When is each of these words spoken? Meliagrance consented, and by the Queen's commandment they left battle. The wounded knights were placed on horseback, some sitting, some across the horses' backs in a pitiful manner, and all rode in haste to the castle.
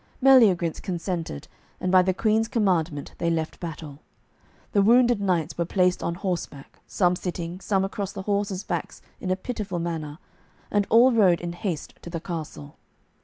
Meliagrance 0.19 0.81
consented, 0.81 1.47
and 1.79 1.91
by 1.91 2.01
the 2.01 2.11
Queen's 2.11 2.47
commandment 2.47 3.13
they 3.19 3.29
left 3.29 3.59
battle. 3.59 3.99
The 4.71 4.81
wounded 4.81 5.21
knights 5.21 5.59
were 5.59 5.65
placed 5.65 6.01
on 6.01 6.15
horseback, 6.15 6.79
some 6.87 7.15
sitting, 7.15 7.59
some 7.59 7.85
across 7.85 8.11
the 8.11 8.23
horses' 8.23 8.63
backs 8.63 9.03
in 9.19 9.29
a 9.29 9.35
pitiful 9.35 9.77
manner, 9.77 10.17
and 10.71 10.87
all 10.89 11.11
rode 11.11 11.39
in 11.39 11.53
haste 11.53 11.99
to 12.01 12.09
the 12.09 12.19
castle. 12.19 12.77